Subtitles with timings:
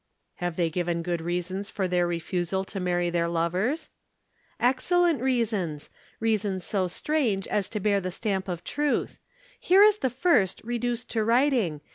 [0.37, 3.91] "Have they given good reasons for their refusal to marry their lovers?"
[4.59, 5.91] "Excellent reasons.
[6.19, 9.19] Reasons so strange as to bear the stamp of truth.
[9.59, 11.81] Here is the first reduced to writing.